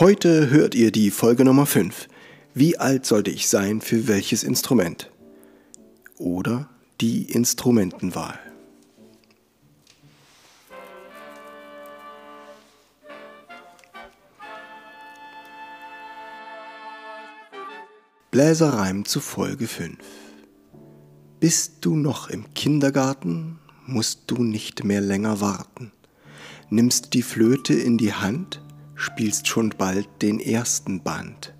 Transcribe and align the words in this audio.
Heute 0.00 0.48
hört 0.48 0.74
ihr 0.74 0.92
die 0.92 1.10
Folge 1.10 1.44
Nummer 1.44 1.66
5. 1.66 2.08
Wie 2.54 2.78
alt 2.78 3.04
sollte 3.04 3.30
ich 3.30 3.50
sein 3.50 3.82
für 3.82 4.08
welches 4.08 4.44
Instrument? 4.44 5.10
Oder 6.16 6.70
die 7.02 7.24
Instrumentenwahl. 7.24 8.38
Bläserreim 18.30 19.04
zu 19.04 19.20
Folge 19.20 19.66
5. 19.66 19.98
Bist 21.40 21.74
du 21.82 21.94
noch 21.94 22.30
im 22.30 22.54
Kindergarten, 22.54 23.58
musst 23.84 24.22
du 24.28 24.44
nicht 24.44 24.82
mehr 24.82 25.02
länger 25.02 25.42
warten. 25.42 25.92
Nimmst 26.70 27.12
die 27.12 27.22
Flöte 27.22 27.74
in 27.74 27.98
die 27.98 28.14
Hand, 28.14 28.62
spielst 29.00 29.48
schon 29.48 29.70
bald 29.70 30.08
den 30.20 30.40
ersten 30.40 31.02
Band. 31.02 31.54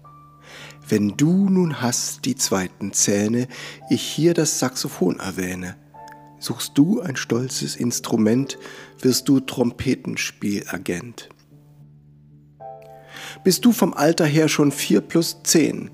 Wenn 0.86 1.16
du 1.16 1.48
nun 1.48 1.80
hast 1.80 2.26
die 2.26 2.36
zweiten 2.36 2.92
Zähne, 2.92 3.48
ich 3.88 4.02
hier 4.02 4.34
das 4.34 4.58
Saxophon 4.58 5.20
erwähne, 5.20 5.76
suchst 6.38 6.76
du 6.76 7.00
ein 7.00 7.16
stolzes 7.16 7.76
Instrument, 7.76 8.58
wirst 9.00 9.28
du 9.28 9.40
Trompetenspielagent. 9.40 11.30
Bist 13.42 13.64
du 13.64 13.72
vom 13.72 13.94
Alter 13.94 14.26
her 14.26 14.48
schon 14.48 14.70
vier 14.70 15.00
plus 15.00 15.38
zehn, 15.42 15.90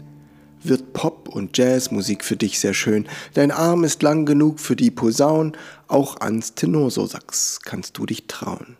wird 0.65 0.95
Pop- 0.95 1.29
und 1.29 1.57
Jazzmusik 1.57 2.25
für 2.25 2.37
dich 2.37 2.59
sehr 2.59 2.75
schön. 2.75 3.07
Dein 3.35 3.53
Arm 3.53 3.85
ist 3.85 4.03
lang 4.03 4.27
genug 4.27 4.59
für 4.59 4.75
die 4.75 4.91
Posaun, 4.91 5.57
auch 5.87 6.21
ans 6.21 6.55
Tenorsosax 6.55 7.61
kannst 7.63 7.99
du 7.99 8.07
dich 8.07 8.27
trauen. 8.27 8.77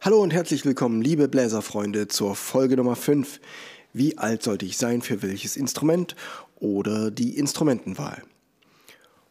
Hallo 0.00 0.22
und 0.22 0.32
herzlich 0.32 0.64
willkommen, 0.64 1.02
liebe 1.02 1.26
Bläserfreunde, 1.26 2.06
zur 2.06 2.36
Folge 2.36 2.76
Nummer 2.76 2.94
5. 2.94 3.40
Wie 3.92 4.16
alt 4.16 4.44
sollte 4.44 4.64
ich 4.64 4.76
sein 4.76 5.02
für 5.02 5.22
welches 5.22 5.56
Instrument 5.56 6.14
oder 6.60 7.10
die 7.10 7.36
Instrumentenwahl? 7.36 8.22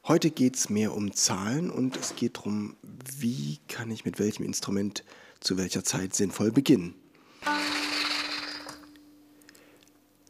Heute 0.03 0.29
geht 0.29 0.57
es 0.57 0.69
mehr 0.69 0.93
um 0.93 1.13
Zahlen 1.13 1.71
und 1.71 1.95
es 1.95 2.17
geht 2.17 2.35
darum, 2.35 2.75
wie 3.17 3.59
kann 3.69 3.89
ich 3.89 4.03
mit 4.03 4.19
welchem 4.19 4.43
Instrument 4.43 5.05
zu 5.39 5.57
welcher 5.57 5.85
Zeit 5.85 6.13
sinnvoll 6.13 6.51
beginnen. 6.51 6.95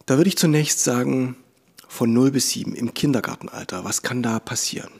Da 0.05 0.17
würde 0.17 0.27
ich 0.27 0.37
zunächst 0.37 0.83
sagen, 0.83 1.35
von 1.87 2.13
0 2.13 2.29
bis 2.29 2.51
7 2.51 2.75
im 2.75 2.93
Kindergartenalter, 2.93 3.83
was 3.83 4.03
kann 4.03 4.21
da 4.21 4.39
passieren? 4.39 4.91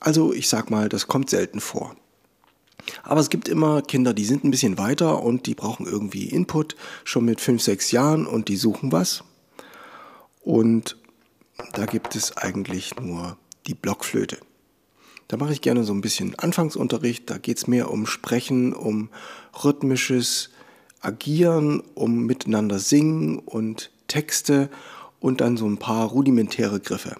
Also 0.00 0.34
ich 0.34 0.50
sag 0.50 0.70
mal, 0.70 0.90
das 0.90 1.06
kommt 1.06 1.30
selten 1.30 1.60
vor. 1.60 1.96
Aber 3.02 3.20
es 3.20 3.30
gibt 3.30 3.48
immer 3.48 3.82
Kinder, 3.82 4.14
die 4.14 4.24
sind 4.24 4.44
ein 4.44 4.50
bisschen 4.50 4.78
weiter 4.78 5.22
und 5.22 5.46
die 5.46 5.54
brauchen 5.54 5.86
irgendwie 5.86 6.28
Input, 6.28 6.76
schon 7.04 7.24
mit 7.24 7.40
5, 7.40 7.62
6 7.62 7.90
Jahren 7.92 8.26
und 8.26 8.48
die 8.48 8.56
suchen 8.56 8.92
was. 8.92 9.24
Und 10.40 10.96
da 11.72 11.86
gibt 11.86 12.16
es 12.16 12.36
eigentlich 12.36 12.96
nur 12.96 13.38
die 13.66 13.74
Blockflöte. 13.74 14.38
Da 15.28 15.36
mache 15.38 15.52
ich 15.52 15.62
gerne 15.62 15.84
so 15.84 15.94
ein 15.94 16.02
bisschen 16.02 16.38
Anfangsunterricht, 16.38 17.30
da 17.30 17.38
geht 17.38 17.56
es 17.56 17.66
mehr 17.66 17.90
um 17.90 18.06
Sprechen, 18.06 18.74
um 18.74 19.08
rhythmisches 19.64 20.50
Agieren, 21.00 21.82
um 21.94 22.26
miteinander 22.26 22.78
singen 22.78 23.38
und 23.38 23.90
Texte 24.06 24.68
und 25.20 25.40
dann 25.40 25.56
so 25.56 25.66
ein 25.66 25.78
paar 25.78 26.08
rudimentäre 26.08 26.80
Griffe. 26.80 27.16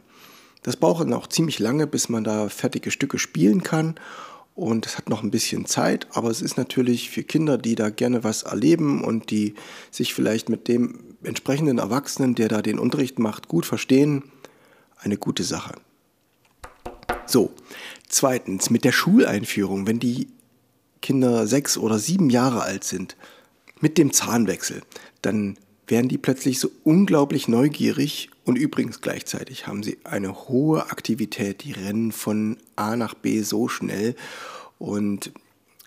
Das 0.63 0.77
braucht 0.77 1.03
dann 1.03 1.13
auch 1.15 1.27
ziemlich 1.27 1.59
lange, 1.59 1.87
bis 1.87 2.09
man 2.09 2.25
da 2.25 2.49
fertige 2.49 2.91
Stücke 2.91 3.19
spielen 3.19 3.63
kann 3.63 3.95
und 4.55 4.87
es 4.87 4.97
hat 4.97 5.09
noch 5.09 5.23
ein 5.23 5.31
bisschen 5.31 5.67
Zeit, 5.67 6.07
aber 6.13 6.31
es 6.31 6.41
ist 6.41 6.57
natürlich 6.57 7.11
für 7.11 7.25
Kinder, 7.25 7.59
die 7.59 7.75
da 7.75 7.91
gerne 7.91 8.23
was 8.23 8.45
erleben 8.45 9.03
und 9.03 9.31
die 9.31 9.55
sich 9.91 10.15
vielleicht 10.15 10.49
mit 10.49 10.69
dem 10.69 11.01
entsprechenden 11.25 11.79
Erwachsenen, 11.79 12.35
der 12.35 12.49
da 12.49 12.63
den 12.63 12.79
Unterricht 12.79 13.19
macht, 13.19 13.49
gut 13.49 13.67
verstehen, 13.67 14.25
eine 14.99 15.17
gute 15.17 15.43
Sache. 15.43 15.75
So, 17.27 17.53
zweitens, 18.09 18.71
mit 18.71 18.85
der 18.85 18.93
Schuleinführung, 18.93 19.87
wenn 19.87 19.99
die 19.99 20.29
Kinder 21.03 21.47
sechs 21.47 21.77
oder 21.77 21.99
sieben 21.99 22.31
Jahre 22.31 22.63
alt 22.63 22.85
sind, 22.85 23.17
mit 23.81 23.99
dem 23.99 24.13
Zahnwechsel, 24.13 24.83
dann 25.21 25.59
werden 25.87 26.09
die 26.09 26.19
plötzlich 26.19 26.59
so 26.59 26.71
unglaublich 26.83 27.49
neugierig 27.49 28.31
und 28.45 28.57
übrigens 28.57 29.01
gleichzeitig 29.01 29.67
haben 29.67 29.83
sie 29.83 29.99
eine 30.05 30.49
hohe 30.49 30.91
Aktivität, 30.91 31.65
die 31.65 31.73
rennen 31.73 32.13
von 32.13 32.57
A 32.77 32.97
nach 32.97 33.15
B 33.15 33.43
so 33.43 33.69
schnell 33.69 34.15
und 34.79 35.33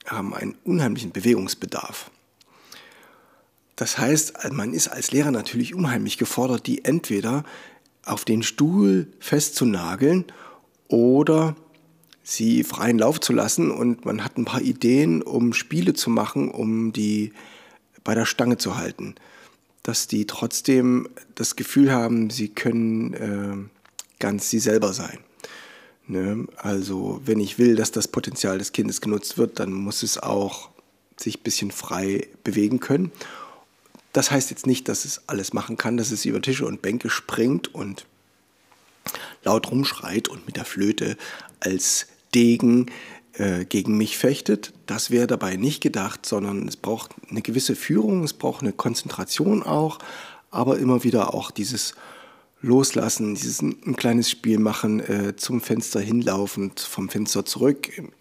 haben 0.06 0.34
einen 0.34 0.56
unheimlichen 0.64 1.12
Bewegungsbedarf. 1.12 2.12
Das 3.76 3.98
heißt, 3.98 4.52
man 4.52 4.74
ist 4.74 4.88
als 4.88 5.12
Lehrer 5.12 5.32
natürlich 5.32 5.76
unheimlich 5.76 6.18
gefordert, 6.18 6.66
die 6.66 6.86
entweder 6.86 7.44
auf 8.06 8.26
den 8.26 8.42
Stuhl 8.42 9.08
festzunageln 9.20 10.26
oder 10.88 11.56
sie 12.24 12.64
freien 12.64 12.98
Lauf 12.98 13.20
zu 13.20 13.34
lassen 13.34 13.70
und 13.70 14.06
man 14.06 14.24
hat 14.24 14.38
ein 14.38 14.46
paar 14.46 14.62
Ideen, 14.62 15.22
um 15.22 15.54
Spiele 15.54 15.94
zu 15.94 16.10
machen, 16.10 16.50
um 16.50 16.94
die 16.94 17.34
bei 18.04 18.16
der 18.16 18.26
Stange 18.26 18.58
zu 18.58 18.78
halten 18.78 19.16
dass 19.88 20.08
die 20.08 20.28
trotzdem 20.28 21.08
das 21.36 21.56
Gefühl 21.56 21.94
haben, 21.94 22.30
sie 22.30 22.50
können 22.50 23.14
äh, 23.14 24.20
ganz 24.20 24.50
sie 24.50 24.60
selber 24.60 24.92
sein. 24.92 25.20
Ne? 26.08 26.46
Also 26.58 27.22
wenn 27.24 27.40
ich 27.40 27.58
will, 27.58 27.78
dass 27.78 27.92
das 27.92 28.10
Potenzial 28.10 28.58
des 28.58 28.74
Kindes 28.74 29.00
genutzt 29.00 29.38
wird, 29.38 29.62
dann 29.62 29.72
muss 29.72 30.04
es 30.04 30.18
auch 30.18 30.72
sich 31.16 31.40
ein 31.40 31.44
bisschen 31.44 31.72
frei 31.72 32.28
bewegen 32.44 32.82
können. 32.82 33.14
Das 34.12 34.30
heißt 34.30 34.50
jetzt 34.50 34.68
nicht, 34.68 34.90
dass 34.90 35.06
es 35.06 35.22
alles 35.28 35.54
machen 35.54 35.78
kann, 35.78 35.96
dass 35.96 36.12
es 36.12 36.26
über 36.26 36.42
Tische 36.42 36.66
und 36.66 36.82
Bänke 36.82 37.10
springt 37.10 37.74
und 37.74 38.06
laut 39.46 39.72
rumschreit 39.72 40.28
und 40.28 40.46
mit 40.48 40.58
der 40.58 40.66
Flöte 40.66 41.16
als 41.62 42.08
Degen 42.36 42.88
äh, 43.38 43.66
gegen 43.66 43.98
mich 43.98 44.18
fechtet. 44.18 44.74
Das 44.86 45.12
wäre 45.12 45.28
dabei 45.28 45.56
nicht 45.56 45.82
gedacht, 45.82 46.26
sondern 46.26 46.68
es 46.68 46.76
braucht 46.76 47.12
eine 47.30 47.42
gewisse 47.42 47.76
Führung, 47.76 48.24
es 48.24 48.34
braucht 48.34 48.62
eine 48.62 48.74
Konzentration 48.74 49.64
auch, 49.64 50.00
aber 50.50 50.80
immer 50.80 51.04
wieder 51.04 51.34
auch 51.34 51.52
dieses 51.52 51.94
Loslassen, 52.62 53.36
dieses 53.36 53.62
ein 53.62 53.96
kleines 53.96 54.32
Spiel 54.32 54.58
machen, 54.58 55.00
äh, 55.00 55.36
zum 55.36 55.62
Fenster 55.62 56.00
hinlaufend, 56.00 56.80
vom 56.80 57.10
Fenster 57.10 57.46
zurück, 57.46 57.96
im, 57.96 58.12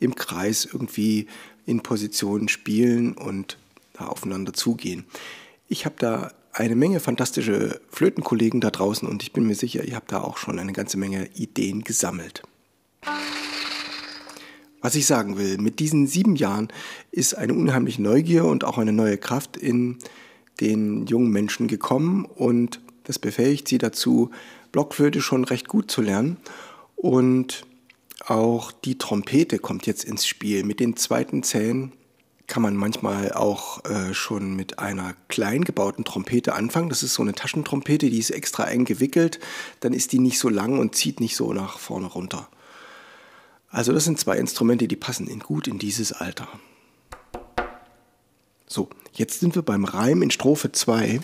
im 0.00 0.14
Kreis 0.16 0.64
irgendwie 0.64 1.28
in 1.64 1.82
Positionen 1.82 2.48
spielen 2.48 3.12
und 3.12 3.58
da 3.92 4.06
aufeinander 4.06 4.52
zugehen. 4.52 5.04
Ich 5.68 5.84
habe 5.84 5.94
da 5.98 6.32
eine 6.52 6.74
Menge 6.74 7.00
fantastische 7.00 7.80
Flötenkollegen 7.90 8.60
da 8.60 8.70
draußen 8.70 9.06
und 9.06 9.22
ich 9.22 9.32
bin 9.32 9.46
mir 9.46 9.54
sicher, 9.54 9.84
ihr 9.84 9.94
habt 9.94 10.10
da 10.10 10.22
auch 10.22 10.38
schon 10.38 10.58
eine 10.58 10.72
ganze 10.72 10.96
Menge 10.96 11.28
Ideen 11.34 11.84
gesammelt. 11.84 12.42
Was 14.86 14.94
ich 14.94 15.06
sagen 15.06 15.36
will, 15.36 15.58
mit 15.58 15.80
diesen 15.80 16.06
sieben 16.06 16.36
Jahren 16.36 16.68
ist 17.10 17.34
eine 17.34 17.54
unheimliche 17.54 18.00
Neugier 18.00 18.44
und 18.44 18.62
auch 18.62 18.78
eine 18.78 18.92
neue 18.92 19.18
Kraft 19.18 19.56
in 19.56 19.98
den 20.60 21.06
jungen 21.06 21.32
Menschen 21.32 21.66
gekommen 21.66 22.24
und 22.24 22.80
das 23.02 23.18
befähigt 23.18 23.66
sie 23.66 23.78
dazu, 23.78 24.30
Blockflöte 24.70 25.20
schon 25.22 25.42
recht 25.42 25.66
gut 25.66 25.90
zu 25.90 26.02
lernen. 26.02 26.36
Und 26.94 27.66
auch 28.28 28.70
die 28.70 28.96
Trompete 28.96 29.58
kommt 29.58 29.88
jetzt 29.88 30.04
ins 30.04 30.24
Spiel. 30.24 30.62
Mit 30.62 30.78
den 30.78 30.96
zweiten 30.96 31.42
Zähnen 31.42 31.90
kann 32.46 32.62
man 32.62 32.76
manchmal 32.76 33.32
auch 33.32 33.84
äh, 33.86 34.14
schon 34.14 34.54
mit 34.54 34.78
einer 34.78 35.16
klein 35.26 35.64
gebauten 35.64 36.04
Trompete 36.04 36.54
anfangen. 36.54 36.90
Das 36.90 37.02
ist 37.02 37.14
so 37.14 37.22
eine 37.22 37.32
Taschentrompete, 37.32 38.08
die 38.08 38.20
ist 38.20 38.30
extra 38.30 38.68
eng 38.68 38.84
gewickelt. 38.84 39.40
Dann 39.80 39.92
ist 39.92 40.12
die 40.12 40.20
nicht 40.20 40.38
so 40.38 40.48
lang 40.48 40.78
und 40.78 40.94
zieht 40.94 41.18
nicht 41.18 41.34
so 41.34 41.52
nach 41.52 41.80
vorne 41.80 42.06
runter. 42.06 42.48
Also 43.76 43.92
das 43.92 44.06
sind 44.06 44.18
zwei 44.18 44.38
Instrumente, 44.38 44.88
die 44.88 44.96
passen 44.96 45.26
in 45.26 45.38
gut 45.38 45.68
in 45.68 45.78
dieses 45.78 46.10
Alter. 46.10 46.48
So, 48.66 48.88
jetzt 49.12 49.40
sind 49.40 49.54
wir 49.54 49.60
beim 49.60 49.84
Reim 49.84 50.22
in 50.22 50.30
Strophe 50.30 50.72
2. 50.72 51.20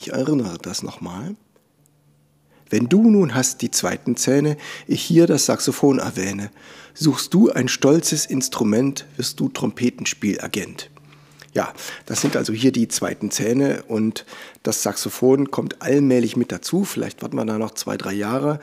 Ich 0.00 0.12
erinnere 0.14 0.56
das 0.56 0.82
nochmal. 0.82 1.36
Wenn 2.70 2.88
du 2.88 3.02
nun 3.10 3.34
hast 3.34 3.60
die 3.60 3.70
zweiten 3.70 4.16
Zähne, 4.16 4.56
ich 4.86 5.02
hier 5.02 5.26
das 5.26 5.44
Saxophon 5.44 5.98
erwähne, 5.98 6.50
suchst 6.94 7.34
du 7.34 7.50
ein 7.50 7.68
stolzes 7.68 8.24
Instrument, 8.24 9.04
wirst 9.18 9.38
du 9.38 9.50
Trompetenspielagent. 9.50 10.88
Ja, 11.52 11.74
das 12.06 12.22
sind 12.22 12.34
also 12.34 12.54
hier 12.54 12.72
die 12.72 12.88
zweiten 12.88 13.30
Zähne 13.30 13.82
und 13.88 14.24
das 14.62 14.82
Saxophon 14.82 15.50
kommt 15.50 15.82
allmählich 15.82 16.34
mit 16.34 16.50
dazu. 16.50 16.84
Vielleicht 16.84 17.20
warten 17.20 17.36
wir 17.36 17.44
da 17.44 17.58
noch 17.58 17.74
zwei, 17.74 17.98
drei 17.98 18.14
Jahre, 18.14 18.58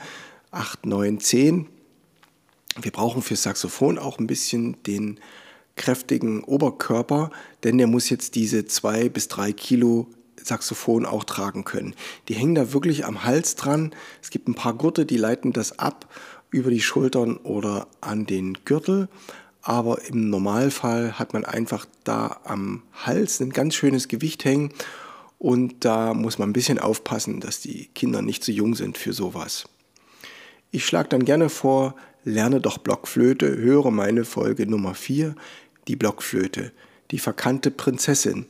acht, 0.50 0.86
neun, 0.86 1.20
zehn. 1.20 1.68
Wir 2.80 2.92
brauchen 2.92 3.22
für 3.22 3.36
Saxophon 3.36 3.98
auch 3.98 4.18
ein 4.18 4.26
bisschen 4.26 4.82
den 4.84 5.18
kräftigen 5.76 6.44
Oberkörper, 6.44 7.30
denn 7.64 7.78
der 7.78 7.86
muss 7.86 8.10
jetzt 8.10 8.34
diese 8.34 8.66
zwei 8.66 9.08
bis 9.08 9.28
drei 9.28 9.52
Kilo 9.52 10.08
Saxophon 10.42 11.06
auch 11.06 11.24
tragen 11.24 11.64
können. 11.64 11.94
Die 12.28 12.34
hängen 12.34 12.54
da 12.54 12.72
wirklich 12.72 13.04
am 13.04 13.24
Hals 13.24 13.56
dran. 13.56 13.94
Es 14.22 14.30
gibt 14.30 14.48
ein 14.48 14.54
paar 14.54 14.74
Gurte, 14.74 15.06
die 15.06 15.16
leiten 15.16 15.52
das 15.52 15.78
ab 15.78 16.12
über 16.50 16.70
die 16.70 16.80
Schultern 16.80 17.36
oder 17.38 17.88
an 18.00 18.26
den 18.26 18.58
Gürtel. 18.64 19.08
aber 19.62 20.02
im 20.06 20.30
Normalfall 20.30 21.18
hat 21.18 21.34
man 21.34 21.44
einfach 21.44 21.86
da 22.04 22.40
am 22.44 22.82
Hals 22.92 23.40
ein 23.40 23.50
ganz 23.50 23.74
schönes 23.74 24.08
Gewicht 24.08 24.44
hängen 24.44 24.72
und 25.38 25.84
da 25.84 26.14
muss 26.14 26.38
man 26.38 26.50
ein 26.50 26.54
bisschen 26.54 26.78
aufpassen, 26.78 27.40
dass 27.40 27.60
die 27.60 27.86
Kinder 27.94 28.22
nicht 28.22 28.42
zu 28.42 28.52
jung 28.52 28.74
sind 28.74 28.96
für 28.96 29.12
sowas. 29.12 29.64
Ich 30.70 30.86
schlage 30.86 31.10
dann 31.10 31.24
gerne 31.24 31.48
vor, 31.48 31.94
lerne 32.24 32.60
doch 32.60 32.78
Blockflöte, 32.78 33.56
höre 33.56 33.90
meine 33.90 34.24
Folge 34.24 34.66
Nummer 34.66 34.94
4, 34.94 35.34
die 35.88 35.96
Blockflöte, 35.96 36.72
die 37.10 37.18
verkannte 37.18 37.70
Prinzessin. 37.70 38.46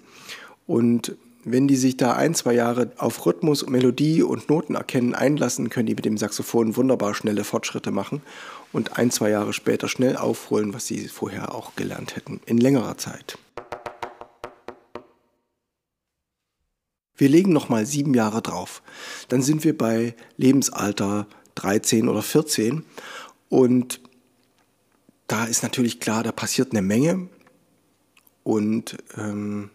Und 0.66 1.16
wenn 1.44 1.68
die 1.68 1.76
sich 1.76 1.96
da 1.96 2.12
ein, 2.12 2.34
zwei 2.34 2.52
Jahre 2.52 2.92
auf 2.98 3.24
Rhythmus, 3.24 3.66
Melodie 3.66 4.22
und 4.22 4.50
Noten 4.50 4.74
erkennen 4.74 5.14
einlassen, 5.14 5.70
können 5.70 5.86
die 5.86 5.94
mit 5.94 6.04
dem 6.04 6.18
Saxophon 6.18 6.76
wunderbar 6.76 7.14
schnelle 7.14 7.44
Fortschritte 7.44 7.90
machen 7.90 8.20
und 8.72 8.98
ein, 8.98 9.10
zwei 9.10 9.30
Jahre 9.30 9.52
später 9.52 9.88
schnell 9.88 10.16
aufholen, 10.16 10.74
was 10.74 10.86
sie 10.86 11.08
vorher 11.08 11.54
auch 11.54 11.76
gelernt 11.76 12.14
hätten, 12.14 12.40
in 12.44 12.58
längerer 12.58 12.98
Zeit. 12.98 13.38
Wir 17.16 17.28
legen 17.28 17.52
nochmal 17.52 17.84
sieben 17.84 18.14
Jahre 18.14 18.40
drauf. 18.40 18.82
Dann 19.28 19.42
sind 19.42 19.64
wir 19.64 19.76
bei 19.76 20.14
Lebensalter 20.36 21.26
13 21.54 22.08
oder 22.08 22.22
14 22.22 22.84
und 23.50 24.00
da 25.26 25.44
ist 25.44 25.62
natürlich 25.62 26.00
klar, 26.00 26.22
da 26.22 26.32
passiert 26.32 26.72
eine 26.72 26.80
Menge 26.80 27.28
und 28.42 28.96
ähm, 29.18 29.68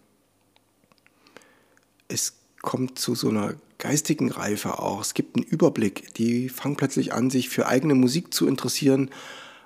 es 2.08 2.34
kommt 2.62 2.98
zu 2.98 3.14
so 3.14 3.30
einer 3.30 3.54
geistigen 3.78 4.32
Reife 4.32 4.80
auch. 4.80 5.02
Es 5.02 5.14
gibt 5.14 5.36
einen 5.36 5.46
Überblick. 5.46 6.14
Die 6.16 6.50
fangen 6.50 6.76
plötzlich 6.76 7.14
an, 7.14 7.30
sich 7.30 7.50
für 7.50 7.68
eigene 7.68 7.94
Musik 7.94 8.34
zu 8.34 8.48
interessieren. 8.48 9.12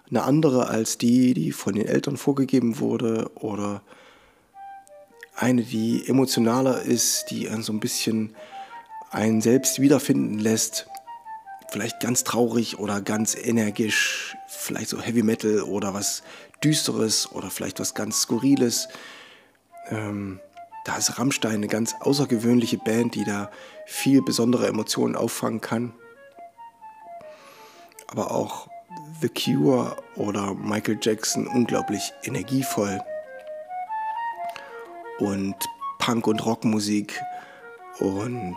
Eine 0.09 0.23
andere 0.23 0.67
als 0.67 0.97
die, 0.97 1.33
die 1.33 1.51
von 1.51 1.75
den 1.75 1.85
Eltern 1.85 2.17
vorgegeben 2.17 2.79
wurde 2.79 3.31
oder 3.35 3.81
eine, 5.35 5.63
die 5.63 6.07
emotionaler 6.07 6.81
ist, 6.81 7.27
die 7.29 7.47
so 7.61 7.71
ein 7.71 7.79
bisschen 7.79 8.35
einen 9.11 9.41
selbst 9.41 9.79
wiederfinden 9.79 10.39
lässt. 10.39 10.87
Vielleicht 11.71 11.99
ganz 11.99 12.23
traurig 12.23 12.79
oder 12.79 13.01
ganz 13.01 13.35
energisch, 13.35 14.35
vielleicht 14.47 14.89
so 14.89 14.99
Heavy 14.99 15.21
Metal 15.21 15.61
oder 15.61 15.93
was 15.93 16.23
Düsteres 16.63 17.31
oder 17.31 17.49
vielleicht 17.49 17.79
was 17.79 17.93
ganz 17.93 18.21
Skurriles. 18.21 18.87
Ähm, 19.89 20.39
da 20.85 20.97
ist 20.97 21.19
Rammstein 21.19 21.55
eine 21.55 21.67
ganz 21.67 21.93
außergewöhnliche 21.99 22.77
Band, 22.77 23.13
die 23.15 23.23
da 23.23 23.51
viel 23.85 24.21
besondere 24.23 24.67
Emotionen 24.67 25.15
auffangen 25.15 25.61
kann. 25.61 25.93
Aber 28.07 28.31
auch 28.31 28.67
The 29.21 29.29
Cure 29.29 29.95
oder 30.15 30.55
Michael 30.55 30.97
Jackson 31.01 31.47
unglaublich 31.47 32.13
energievoll. 32.23 32.99
Und 35.19 35.55
Punk- 35.99 36.27
und 36.27 36.43
Rockmusik 36.45 37.21
und 37.99 38.55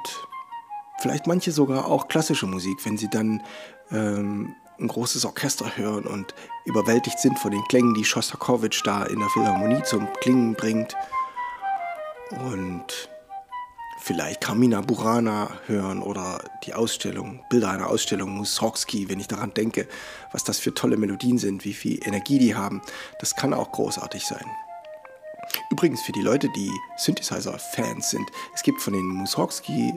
vielleicht 1.02 1.26
manche 1.26 1.52
sogar 1.52 1.86
auch 1.86 2.08
klassische 2.08 2.46
Musik, 2.46 2.78
wenn 2.84 2.96
sie 2.96 3.10
dann 3.10 3.42
ähm, 3.90 4.54
ein 4.78 4.88
großes 4.88 5.24
Orchester 5.24 5.76
hören 5.76 6.06
und 6.06 6.34
überwältigt 6.64 7.18
sind 7.18 7.38
von 7.38 7.50
den 7.50 7.62
Klängen, 7.64 7.94
die 7.94 8.04
Schostakowitsch 8.04 8.82
da 8.84 9.04
in 9.04 9.18
der 9.18 9.28
Philharmonie 9.28 9.82
zum 9.82 10.08
Klingen 10.20 10.54
bringt 10.54 10.94
und 12.30 13.10
vielleicht 13.98 14.40
Carmina 14.40 14.80
Burana 14.80 15.50
hören 15.66 16.02
oder 16.02 16.42
die 16.64 16.74
Ausstellung, 16.74 17.44
Bilder 17.50 17.70
einer 17.70 17.88
Ausstellung 17.88 18.30
Mussorgsky, 18.30 19.08
wenn 19.08 19.20
ich 19.20 19.28
daran 19.28 19.54
denke, 19.54 19.86
was 20.32 20.44
das 20.44 20.58
für 20.58 20.74
tolle 20.74 20.96
Melodien 20.96 21.38
sind, 21.38 21.64
wie 21.64 21.74
viel 21.74 22.00
Energie 22.06 22.38
die 22.38 22.54
haben. 22.54 22.80
Das 23.20 23.36
kann 23.36 23.54
auch 23.54 23.70
großartig 23.72 24.24
sein. 24.24 24.44
Übrigens 25.70 26.00
für 26.02 26.12
die 26.12 26.22
Leute, 26.22 26.48
die 26.56 26.70
Synthesizer-Fans 26.96 28.10
sind, 28.10 28.28
es 28.54 28.62
gibt 28.62 28.80
von 28.80 28.92
den 28.94 29.06
Mussorgsky 29.06 29.92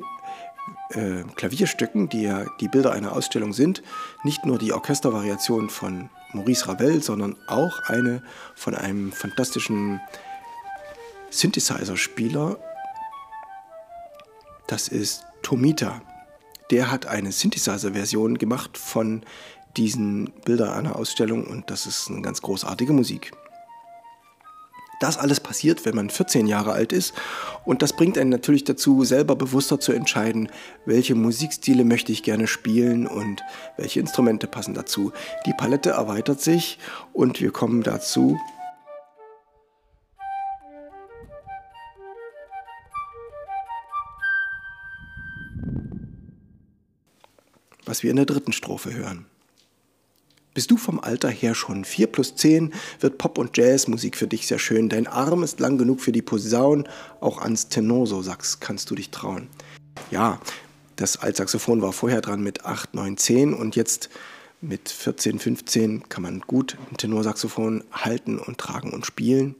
äh, 0.89 1.23
Klavierstücken, 1.35 2.09
die 2.09 2.23
ja 2.23 2.45
die 2.59 2.67
Bilder 2.67 2.91
einer 2.91 3.13
Ausstellung 3.13 3.53
sind, 3.53 3.83
nicht 4.23 4.45
nur 4.45 4.57
die 4.57 4.73
Orchestervariation 4.73 5.69
von 5.69 6.09
Maurice 6.33 6.67
Ravel, 6.67 7.01
sondern 7.01 7.35
auch 7.47 7.81
eine 7.87 8.21
von 8.55 8.75
einem 8.75 9.11
fantastischen 9.11 10.01
Synthesizer-Spieler, 11.29 12.57
das 14.67 14.87
ist 14.87 15.25
Tomita. 15.43 16.01
Der 16.71 16.91
hat 16.91 17.05
eine 17.05 17.31
Synthesizer-Version 17.31 18.37
gemacht 18.37 18.77
von 18.77 19.23
diesen 19.77 20.31
Bildern 20.45 20.69
einer 20.69 20.95
Ausstellung 20.95 21.45
und 21.45 21.69
das 21.69 21.85
ist 21.85 22.09
eine 22.09 22.21
ganz 22.21 22.41
großartige 22.41 22.93
Musik. 22.93 23.31
Das 24.99 25.17
alles 25.17 25.39
passiert, 25.39 25.85
wenn 25.85 25.95
man 25.95 26.09
14 26.09 26.47
Jahre 26.47 26.71
alt 26.71 26.93
ist 26.93 27.13
und 27.65 27.81
das 27.81 27.93
bringt 27.93 28.17
einen 28.17 28.29
natürlich 28.29 28.63
dazu, 28.63 29.03
selber 29.03 29.35
bewusster 29.35 29.79
zu 29.79 29.91
entscheiden, 29.91 30.49
welche 30.85 31.15
Musikstile 31.15 31.83
möchte 31.83 32.11
ich 32.11 32.23
gerne 32.23 32.47
spielen 32.47 33.07
und 33.07 33.41
welche 33.77 33.99
Instrumente 33.99 34.47
passen 34.47 34.73
dazu. 34.73 35.11
Die 35.45 35.53
Palette 35.53 35.91
erweitert 35.91 36.41
sich 36.41 36.79
und 37.13 37.41
wir 37.41 37.51
kommen 37.51 37.83
dazu, 37.83 38.39
was 47.85 48.03
wir 48.03 48.09
in 48.09 48.17
der 48.17 48.25
dritten 48.25 48.53
Strophe 48.53 48.93
hören. 48.93 49.25
Bist 50.55 50.71
du 50.71 50.77
vom 50.77 51.01
Alter 51.01 51.29
her 51.29 51.53
schon 51.53 51.83
4 51.83 52.07
plus 52.07 52.33
10, 52.37 52.73
wird 53.01 53.17
Pop- 53.17 53.37
und 53.37 53.57
Jazzmusik 53.57 54.15
für 54.15 54.25
dich 54.25 54.47
sehr 54.47 54.57
schön. 54.57 54.87
Dein 54.87 55.05
Arm 55.05 55.43
ist 55.43 55.59
lang 55.59 55.77
genug 55.77 55.99
für 55.99 56.13
die 56.13 56.21
Posaun, 56.21 56.87
auch 57.19 57.41
ans 57.41 57.67
Tenorso 57.67 58.21
Sax 58.21 58.61
kannst 58.61 58.89
du 58.89 58.95
dich 58.95 59.09
trauen. 59.09 59.49
Ja, 60.11 60.39
das 60.95 61.17
Altsaxophon 61.17 61.81
war 61.81 61.91
vorher 61.91 62.21
dran 62.21 62.41
mit 62.41 62.63
8, 62.63 62.93
9, 62.93 63.17
10 63.17 63.53
und 63.53 63.75
jetzt 63.75 64.09
mit 64.61 64.87
14, 64.87 65.39
15 65.39 66.07
kann 66.07 66.23
man 66.23 66.39
gut 66.39 66.77
ein 66.89 66.95
Tenorsaxophon 66.95 67.83
halten 67.91 68.39
und 68.39 68.57
tragen 68.57 68.93
und 68.93 69.05
spielen. 69.05 69.55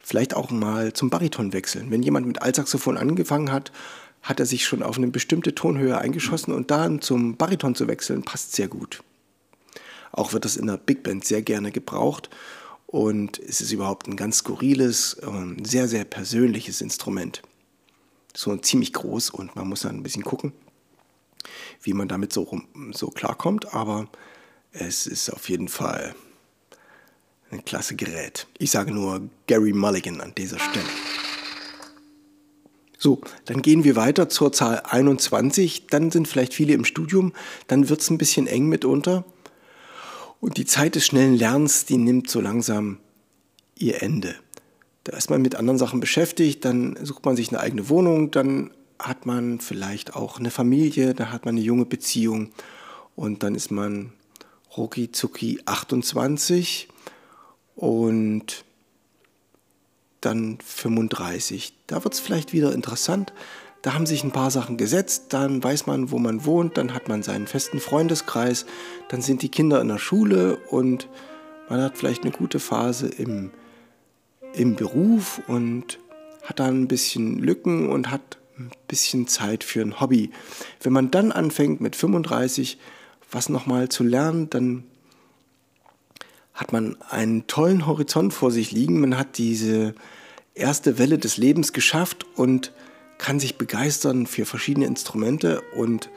Vielleicht 0.00 0.34
auch 0.34 0.50
mal 0.50 0.92
zum 0.92 1.08
Bariton 1.08 1.54
wechseln. 1.54 1.90
Wenn 1.90 2.02
jemand 2.02 2.26
mit 2.26 2.42
Altsaxophon 2.42 2.98
angefangen 2.98 3.50
hat, 3.50 3.72
hat 4.20 4.38
er 4.38 4.44
sich 4.44 4.66
schon 4.66 4.82
auf 4.82 4.98
eine 4.98 5.08
bestimmte 5.08 5.54
Tonhöhe 5.54 5.96
eingeschossen 5.96 6.52
und 6.52 6.70
dann 6.70 7.00
zum 7.00 7.38
Bariton 7.38 7.74
zu 7.74 7.88
wechseln, 7.88 8.22
passt 8.22 8.52
sehr 8.52 8.68
gut. 8.68 9.02
Auch 10.12 10.32
wird 10.32 10.44
das 10.44 10.56
in 10.56 10.66
der 10.66 10.76
Big 10.76 11.02
Band 11.02 11.24
sehr 11.24 11.42
gerne 11.42 11.72
gebraucht 11.72 12.30
und 12.86 13.38
es 13.38 13.60
ist 13.60 13.72
überhaupt 13.72 14.06
ein 14.06 14.16
ganz 14.16 14.38
skurriles, 14.38 15.16
ähm, 15.22 15.64
sehr, 15.64 15.88
sehr 15.88 16.04
persönliches 16.04 16.82
Instrument. 16.82 17.42
So 18.34 18.54
ziemlich 18.56 18.92
groß 18.92 19.30
und 19.30 19.56
man 19.56 19.68
muss 19.68 19.80
dann 19.80 19.96
ein 19.96 20.02
bisschen 20.02 20.24
gucken, 20.24 20.52
wie 21.82 21.94
man 21.94 22.08
damit 22.08 22.32
so, 22.32 22.60
so 22.92 23.08
klarkommt, 23.08 23.74
aber 23.74 24.08
es 24.72 25.06
ist 25.06 25.30
auf 25.30 25.48
jeden 25.48 25.68
Fall 25.68 26.14
ein 27.50 27.64
klasse 27.64 27.96
Gerät. 27.96 28.46
Ich 28.58 28.70
sage 28.70 28.92
nur 28.92 29.28
Gary 29.46 29.72
Mulligan 29.72 30.20
an 30.20 30.34
dieser 30.34 30.58
Stelle. 30.58 30.86
So, 32.98 33.20
dann 33.46 33.62
gehen 33.62 33.84
wir 33.84 33.96
weiter 33.96 34.28
zur 34.28 34.52
Zahl 34.52 34.82
21. 34.84 35.88
Dann 35.88 36.10
sind 36.10 36.28
vielleicht 36.28 36.54
viele 36.54 36.72
im 36.72 36.84
Studium. 36.84 37.32
Dann 37.66 37.88
wird 37.88 38.00
es 38.00 38.10
ein 38.10 38.18
bisschen 38.18 38.46
eng 38.46 38.68
mitunter. 38.68 39.24
Und 40.42 40.56
die 40.56 40.66
Zeit 40.66 40.96
des 40.96 41.06
schnellen 41.06 41.36
Lernens, 41.36 41.84
die 41.84 41.96
nimmt 41.96 42.28
so 42.28 42.40
langsam 42.40 42.98
ihr 43.76 44.02
Ende. 44.02 44.34
Da 45.04 45.16
ist 45.16 45.30
man 45.30 45.40
mit 45.40 45.54
anderen 45.54 45.78
Sachen 45.78 46.00
beschäftigt, 46.00 46.64
dann 46.64 46.98
sucht 47.00 47.24
man 47.24 47.36
sich 47.36 47.50
eine 47.50 47.60
eigene 47.60 47.88
Wohnung, 47.88 48.32
dann 48.32 48.72
hat 48.98 49.24
man 49.24 49.60
vielleicht 49.60 50.16
auch 50.16 50.40
eine 50.40 50.50
Familie, 50.50 51.14
dann 51.14 51.30
hat 51.30 51.44
man 51.44 51.54
eine 51.54 51.64
junge 51.64 51.84
Beziehung 51.84 52.50
und 53.14 53.44
dann 53.44 53.54
ist 53.54 53.70
man 53.70 54.12
rucki 54.76 55.12
zucki 55.12 55.60
28 55.64 56.88
und 57.76 58.64
dann 60.22 60.58
35. 60.60 61.72
Da 61.86 62.02
wird 62.02 62.14
es 62.14 62.20
vielleicht 62.20 62.52
wieder 62.52 62.72
interessant. 62.72 63.32
Da 63.82 63.94
haben 63.94 64.06
sich 64.06 64.22
ein 64.22 64.30
paar 64.30 64.52
Sachen 64.52 64.76
gesetzt, 64.76 65.26
dann 65.30 65.62
weiß 65.62 65.86
man, 65.86 66.12
wo 66.12 66.18
man 66.18 66.44
wohnt, 66.44 66.76
dann 66.76 66.94
hat 66.94 67.08
man 67.08 67.24
seinen 67.24 67.48
festen 67.48 67.80
Freundeskreis, 67.80 68.64
dann 69.08 69.22
sind 69.22 69.42
die 69.42 69.48
Kinder 69.48 69.80
in 69.80 69.88
der 69.88 69.98
Schule 69.98 70.56
und 70.70 71.08
man 71.68 71.82
hat 71.82 71.98
vielleicht 71.98 72.22
eine 72.22 72.30
gute 72.30 72.60
Phase 72.60 73.08
im, 73.08 73.50
im 74.54 74.76
Beruf 74.76 75.40
und 75.48 75.98
hat 76.44 76.60
dann 76.60 76.82
ein 76.82 76.88
bisschen 76.88 77.40
Lücken 77.40 77.88
und 77.88 78.10
hat 78.10 78.38
ein 78.56 78.70
bisschen 78.86 79.26
Zeit 79.26 79.64
für 79.64 79.80
ein 79.80 80.00
Hobby. 80.00 80.30
Wenn 80.80 80.92
man 80.92 81.10
dann 81.10 81.32
anfängt 81.32 81.80
mit 81.80 81.96
35 81.96 82.78
was 83.32 83.48
nochmal 83.48 83.88
zu 83.88 84.04
lernen, 84.04 84.50
dann 84.50 84.84
hat 86.54 86.72
man 86.72 87.00
einen 87.10 87.46
tollen 87.46 87.86
Horizont 87.86 88.34
vor 88.34 88.50
sich 88.50 88.70
liegen. 88.72 89.00
Man 89.00 89.18
hat 89.18 89.38
diese 89.38 89.94
erste 90.54 90.98
Welle 90.98 91.18
des 91.18 91.38
Lebens 91.38 91.72
geschafft 91.72 92.26
und 92.36 92.72
kann 93.18 93.40
sich 93.40 93.56
begeistern 93.56 94.26
für 94.26 94.44
verschiedene 94.44 94.86
Instrumente. 94.86 95.62
Und 95.74 96.10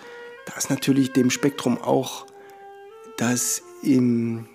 da 0.46 0.58
ist 0.58 0.70
natürlich 0.70 1.14
dem 1.14 1.30
Spektrum 1.30 1.78
auch 1.78 2.26
das 3.18 3.62
im 3.84 4.48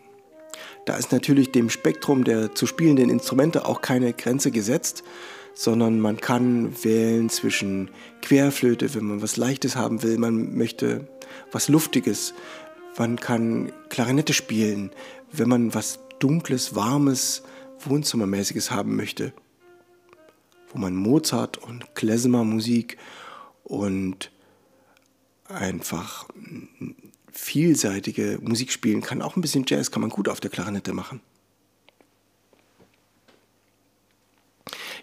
Da 0.85 0.97
ist 0.97 1.13
natürlich 1.13 1.53
dem 1.53 1.71
Spektrum 1.71 2.25
der 2.25 2.55
zu 2.55 2.67
spielenden 2.67 3.11
Instrumente 3.11 3.67
auch 3.67 3.81
keine 3.81 4.13
Grenze 4.13 4.51
gesetzt, 4.51 5.05
sondern 5.55 6.01
man 6.01 6.17
kann 6.19 6.73
wählen 6.83 7.29
zwischen 7.29 7.91
Querflöte, 8.23 8.95
wenn 8.95 9.05
man 9.05 9.23
was 9.23 9.37
Leichtes 9.37 9.77
haben 9.77 10.03
will, 10.03 10.19
man 10.19 10.57
möchte 10.57 11.07
was 11.53 11.69
Luftiges, 11.69 12.35
man 12.99 13.19
kann 13.19 13.73
Klarinette 13.89 14.33
spielen, 14.33 14.91
wenn 15.33 15.49
man 15.49 15.75
was 15.75 16.01
Dunkles, 16.19 16.75
Warmes, 16.75 17.43
Wohnzimmermäßiges 17.81 18.71
haben 18.71 18.97
möchte, 18.97 19.33
wo 20.71 20.79
man 20.79 20.95
Mozart 20.95 21.59
und 21.59 21.95
Klezmer 21.95 22.45
Musik 22.45 22.97
und 23.65 24.31
einfach 25.49 26.29
vielseitige 27.33 28.39
Musik 28.43 28.73
spielen 28.73 29.01
kann. 29.01 29.23
Auch 29.23 29.37
ein 29.37 29.41
bisschen 29.41 29.65
Jazz 29.67 29.91
kann 29.91 30.01
man 30.01 30.11
gut 30.11 30.29
auf 30.29 30.41
der 30.41 30.51
Klarinette 30.51 30.93
machen. 30.93 31.21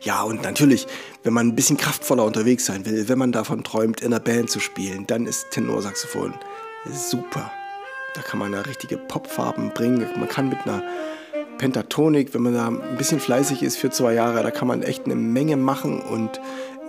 Ja, 0.02 0.22
und 0.22 0.44
natürlich, 0.44 0.88
wenn 1.24 1.34
man 1.34 1.48
ein 1.48 1.56
bisschen 1.56 1.78
kraftvoller 1.78 2.24
unterwegs 2.24 2.66
sein 2.66 2.86
will, 2.86 3.10
wenn 3.10 3.18
man 3.18 3.32
davon 3.32 3.64
träumt, 3.64 4.02
in 4.02 4.14
einer 4.14 4.20
Band 4.20 4.50
zu 4.50 4.60
spielen, 4.60 5.08
dann 5.08 5.26
ist 5.26 5.52
Tenorsaxophon 5.52 6.34
super. 6.92 7.52
Da 8.14 8.22
kann 8.22 8.40
man 8.40 8.52
da 8.52 8.62
richtige 8.62 8.98
Popfarben 8.98 9.72
bringen. 9.72 10.08
Man 10.18 10.30
kann 10.30 10.50
mit 10.50 10.60
einer 10.66 10.84
Pentatonik, 11.58 12.34
wenn 12.34 12.42
man 12.42 12.54
da 12.54 12.68
ein 12.68 12.98
bisschen 12.98 13.20
fleißig 13.20 13.64
ist 13.64 13.78
für 13.78 13.90
zwei 13.90 14.14
Jahre, 14.14 14.44
da 14.44 14.52
kann 14.52 14.68
man 14.68 14.84
echt 14.84 15.06
eine 15.06 15.16
Menge 15.16 15.58
machen 15.58 16.00
und 16.02 16.40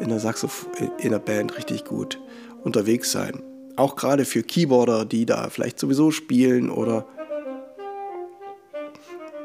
in 0.01 0.09
der, 0.09 0.21
Saxoph 0.21 0.67
in 0.99 1.11
der 1.11 1.19
Band 1.19 1.57
richtig 1.57 1.85
gut 1.85 2.21
unterwegs 2.63 3.11
sein. 3.13 3.43
Auch 3.77 3.97
gerade 3.97 4.25
für 4.25 4.43
Keyboarder, 4.43 5.05
die 5.05 5.27
da 5.27 5.49
vielleicht 5.51 5.79
sowieso 5.79 6.11
spielen 6.11 6.71
oder, 6.71 7.07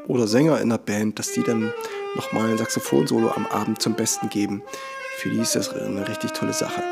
oder 0.06 0.26
Sänger 0.26 0.60
in 0.60 0.70
der 0.70 0.78
Band, 0.78 1.18
dass 1.18 1.32
die 1.32 1.42
dann 1.42 1.72
nochmal 2.16 2.50
ein 2.50 2.58
Saxophon-Solo 2.58 3.30
am 3.30 3.46
Abend 3.46 3.80
zum 3.80 3.94
Besten 3.94 4.28
geben. 4.28 4.62
Für 5.18 5.30
die 5.30 5.38
ist 5.38 5.54
das 5.54 5.72
eine 5.72 6.06
richtig 6.08 6.32
tolle 6.32 6.52
Sache. 6.52 6.82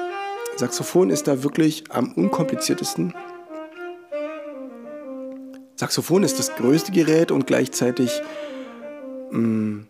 Saxophon 0.57 1.11
ist 1.11 1.27
da 1.27 1.43
wirklich 1.43 1.85
am 1.91 2.13
unkompliziertesten. 2.13 3.15
Saxophon 5.77 6.23
ist 6.23 6.39
das 6.39 6.55
größte 6.55 6.93
Gerät 6.93 7.31
und 7.31 7.47
gleichzeitig 7.47 8.21
mh, 9.31 9.39
mm, 9.39 9.87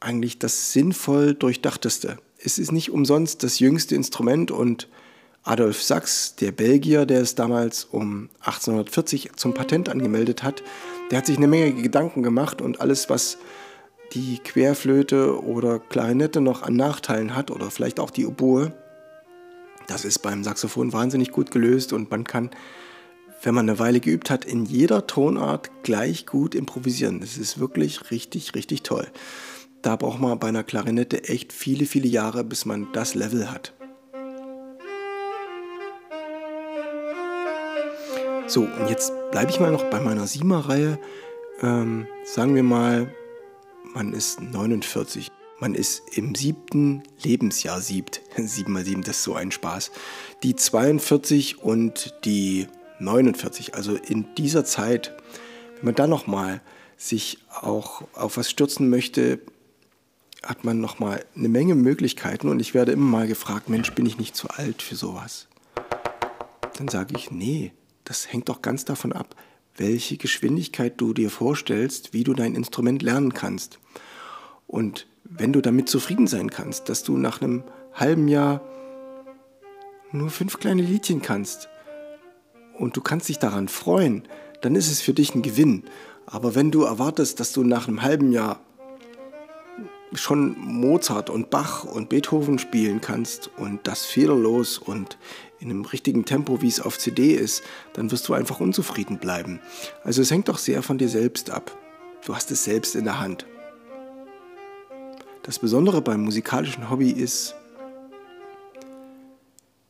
eigentlich 0.00 0.38
das 0.38 0.72
sinnvoll 0.72 1.34
durchdachteste. 1.34 2.18
Es 2.38 2.58
ist 2.58 2.72
nicht 2.72 2.90
umsonst 2.90 3.42
das 3.42 3.60
jüngste 3.60 3.94
Instrument 3.94 4.50
und 4.50 4.88
Adolf 5.44 5.82
Sachs, 5.82 6.36
der 6.36 6.52
Belgier, 6.52 7.04
der 7.04 7.20
es 7.20 7.34
damals 7.34 7.84
um 7.84 8.28
1840 8.40 9.32
zum 9.36 9.54
Patent 9.54 9.88
angemeldet 9.88 10.42
hat, 10.42 10.62
der 11.10 11.18
hat 11.18 11.26
sich 11.26 11.36
eine 11.36 11.48
Menge 11.48 11.72
Gedanken 11.82 12.22
gemacht 12.22 12.62
und 12.62 12.80
alles, 12.80 13.10
was 13.10 13.38
die 14.12 14.38
Querflöte 14.38 15.42
oder 15.42 15.78
Klarinette 15.78 16.40
noch 16.40 16.62
an 16.62 16.76
Nachteilen 16.76 17.34
hat 17.34 17.50
oder 17.50 17.70
vielleicht 17.70 17.98
auch 17.98 18.10
die 18.10 18.26
Oboe, 18.26 18.72
das 19.88 20.04
ist 20.04 20.20
beim 20.20 20.44
Saxophon 20.44 20.92
wahnsinnig 20.92 21.32
gut 21.32 21.50
gelöst 21.50 21.92
und 21.92 22.10
man 22.10 22.24
kann, 22.24 22.50
wenn 23.42 23.54
man 23.54 23.68
eine 23.68 23.78
Weile 23.78 24.00
geübt 24.00 24.30
hat, 24.30 24.44
in 24.44 24.64
jeder 24.64 25.06
Tonart 25.06 25.70
gleich 25.82 26.26
gut 26.26 26.54
improvisieren. 26.54 27.20
Das 27.20 27.36
ist 27.36 27.58
wirklich 27.58 28.10
richtig, 28.10 28.54
richtig 28.54 28.82
toll. 28.82 29.08
Da 29.82 29.96
braucht 29.96 30.20
man 30.20 30.38
bei 30.38 30.48
einer 30.48 30.62
Klarinette 30.62 31.24
echt 31.24 31.52
viele, 31.52 31.86
viele 31.86 32.06
Jahre, 32.06 32.44
bis 32.44 32.66
man 32.66 32.86
das 32.92 33.16
Level 33.16 33.50
hat. 33.50 33.74
So, 38.46 38.62
und 38.62 38.88
jetzt 38.88 39.12
bleibe 39.32 39.50
ich 39.50 39.58
mal 39.58 39.72
noch 39.72 39.84
bei 39.84 39.98
meiner 39.98 40.26
Siemer-Reihe. 40.26 40.98
Ähm, 41.62 42.06
sagen 42.24 42.54
wir 42.54 42.62
mal, 42.62 43.12
man 43.94 44.12
ist 44.12 44.40
49. 44.40 45.28
Man 45.58 45.74
ist 45.74 46.02
im 46.16 46.34
siebten 46.34 47.02
Lebensjahr 47.22 47.80
siebt. 47.80 48.20
Sieben 48.36 48.72
mal 48.72 48.84
sieben, 48.84 49.02
das 49.02 49.16
ist 49.16 49.22
so 49.24 49.34
ein 49.34 49.50
Spaß. 49.50 49.90
Die 50.42 50.54
42 50.54 51.62
und 51.62 52.14
die 52.24 52.66
49. 53.02 53.74
Also 53.74 53.96
in 53.96 54.26
dieser 54.36 54.64
Zeit, 54.64 55.14
wenn 55.76 55.86
man 55.86 55.94
dann 55.94 56.10
nochmal 56.10 56.60
sich 56.96 57.38
auch 57.60 58.02
auf 58.14 58.36
was 58.36 58.50
stürzen 58.50 58.88
möchte, 58.88 59.40
hat 60.42 60.64
man 60.64 60.80
nochmal 60.80 61.24
eine 61.36 61.48
Menge 61.48 61.74
Möglichkeiten. 61.74 62.48
Und 62.48 62.60
ich 62.60 62.74
werde 62.74 62.92
immer 62.92 63.18
mal 63.18 63.26
gefragt, 63.26 63.68
Mensch, 63.68 63.92
bin 63.92 64.06
ich 64.06 64.18
nicht 64.18 64.36
zu 64.36 64.48
alt 64.48 64.82
für 64.82 64.96
sowas? 64.96 65.48
Dann 66.78 66.88
sage 66.88 67.14
ich, 67.16 67.30
nee, 67.30 67.72
das 68.04 68.32
hängt 68.32 68.48
doch 68.48 68.62
ganz 68.62 68.84
davon 68.84 69.12
ab, 69.12 69.36
welche 69.76 70.16
Geschwindigkeit 70.16 71.00
du 71.00 71.12
dir 71.12 71.30
vorstellst, 71.30 72.12
wie 72.12 72.24
du 72.24 72.34
dein 72.34 72.54
Instrument 72.54 73.02
lernen 73.02 73.34
kannst. 73.34 73.78
Und 74.66 75.06
wenn 75.24 75.52
du 75.52 75.60
damit 75.60 75.88
zufrieden 75.88 76.26
sein 76.26 76.50
kannst, 76.50 76.88
dass 76.88 77.04
du 77.04 77.16
nach 77.16 77.40
einem 77.40 77.62
halben 77.94 78.28
Jahr 78.28 78.60
nur 80.12 80.30
fünf 80.30 80.58
kleine 80.58 80.82
Liedchen 80.82 81.22
kannst 81.22 81.68
und 82.78 82.96
du 82.96 83.00
kannst 83.00 83.28
dich 83.28 83.38
daran 83.38 83.68
freuen, 83.68 84.22
dann 84.60 84.74
ist 84.76 84.90
es 84.90 85.00
für 85.00 85.14
dich 85.14 85.34
ein 85.34 85.42
Gewinn. 85.42 85.84
Aber 86.26 86.54
wenn 86.54 86.70
du 86.70 86.82
erwartest, 86.82 87.40
dass 87.40 87.52
du 87.52 87.64
nach 87.64 87.88
einem 87.88 88.02
halben 88.02 88.32
Jahr 88.32 88.60
schon 90.14 90.56
Mozart 90.58 91.30
und 91.30 91.50
Bach 91.50 91.84
und 91.84 92.08
Beethoven 92.08 92.58
spielen 92.58 93.00
kannst 93.00 93.50
und 93.56 93.86
das 93.86 94.04
fehlerlos 94.04 94.78
und 94.78 95.16
in 95.58 95.70
einem 95.70 95.84
richtigen 95.84 96.24
Tempo, 96.24 96.60
wie 96.60 96.68
es 96.68 96.80
auf 96.80 96.98
CD 96.98 97.34
ist, 97.34 97.62
dann 97.94 98.10
wirst 98.10 98.28
du 98.28 98.34
einfach 98.34 98.60
unzufrieden 98.60 99.18
bleiben. 99.18 99.60
Also 100.04 100.20
es 100.22 100.30
hängt 100.30 100.48
doch 100.48 100.58
sehr 100.58 100.82
von 100.82 100.98
dir 100.98 101.08
selbst 101.08 101.50
ab. 101.50 101.76
Du 102.26 102.34
hast 102.34 102.50
es 102.50 102.64
selbst 102.64 102.94
in 102.94 103.04
der 103.04 103.20
Hand. 103.20 103.46
Das 105.42 105.58
Besondere 105.58 106.02
beim 106.02 106.22
musikalischen 106.22 106.90
Hobby 106.90 107.10
ist 107.10 107.54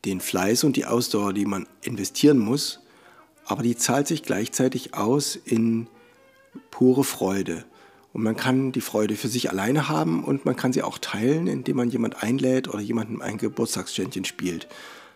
den 0.04 0.20
Fleiß 0.20 0.64
und 0.64 0.76
die 0.76 0.86
Ausdauer, 0.86 1.32
die 1.32 1.46
man 1.46 1.66
investieren 1.82 2.38
muss, 2.38 2.80
aber 3.44 3.62
die 3.62 3.76
zahlt 3.76 4.06
sich 4.06 4.22
gleichzeitig 4.22 4.94
aus 4.94 5.36
in 5.36 5.88
pure 6.70 7.04
Freude. 7.04 7.64
Und 8.12 8.22
man 8.22 8.36
kann 8.36 8.72
die 8.72 8.80
Freude 8.80 9.16
für 9.16 9.28
sich 9.28 9.50
alleine 9.50 9.88
haben 9.88 10.24
und 10.24 10.44
man 10.44 10.56
kann 10.56 10.72
sie 10.72 10.82
auch 10.82 10.98
teilen, 10.98 11.46
indem 11.46 11.76
man 11.76 11.90
jemand 11.90 12.22
einlädt 12.22 12.68
oder 12.68 12.80
jemandem 12.80 13.22
ein 13.22 13.38
Geburtstagsständchen 13.38 14.24
spielt. 14.24 14.68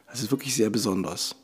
Das 0.08 0.22
ist 0.22 0.30
wirklich 0.30 0.54
sehr 0.54 0.70
besonders. 0.70 1.36